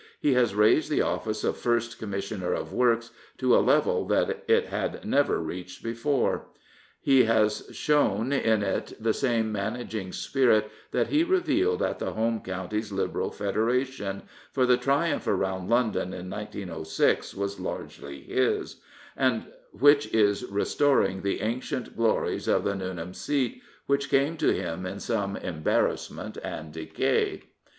He 0.19 0.33
has 0.33 0.55
raised 0.55 0.89
the 0.89 1.03
office 1.03 1.43
of 1.43 1.57
First 1.57 1.99
Commissioner 1.99 2.53
of 2.53 2.73
Works 2.73 3.11
to 3.37 3.55
a 3.55 3.61
level 3.61 4.03
that 4.07 4.43
it 4.47 4.65
had 4.65 5.05
never 5.05 5.37
reached 5.39 5.83
before. 5.83 6.45
He 6.99 7.25
has 7.25 7.69
shown 7.71 8.33
in 8.33 8.63
it 8.63 8.93
the 8.99 9.13
same 9.13 9.51
managing 9.51 10.11
spirit 10.11 10.71
that 10.89 11.09
he 11.09 11.23
revealed 11.23 11.83
at 11.83 11.99
the 11.99 12.13
Home 12.13 12.39
Counties 12.39 12.91
Liberal 12.91 13.29
Federation— 13.29 14.23
for 14.55 14.65
the 14.65 14.75
triumph 14.75 15.27
around 15.27 15.69
London 15.69 16.15
in 16.15 16.27
1906 16.31 17.35
was 17.35 17.59
largely 17.59 18.21
his— 18.21 18.77
and 19.15 19.51
which 19.71 20.11
is 20.11 20.43
restoring 20.47 21.21
the 21.21 21.41
ancient 21.41 21.95
glories 21.95 22.47
of 22.47 22.63
the 22.63 22.73
Nuneham 22.73 23.13
seat 23.13 23.61
which 23.85 24.09
came 24.09 24.35
to 24.37 24.51
him 24.51 24.87
in 24.87 24.99
some 24.99 25.35
embarrassment 25.37 26.39
and 26.43 26.71
decay. 26.73 27.43